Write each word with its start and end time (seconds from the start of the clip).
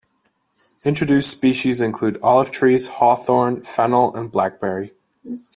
Introduced 0.83 1.29
species 1.29 1.79
include 1.79 2.19
olive 2.23 2.49
trees, 2.49 2.87
hawthorn, 2.87 3.61
fennel 3.61 4.15
and 4.15 4.31
blackberry. 4.31 4.93